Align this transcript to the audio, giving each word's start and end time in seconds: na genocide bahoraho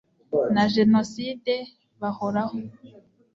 na 0.53 0.63
genocide 0.73 1.55
bahoraho 2.01 2.57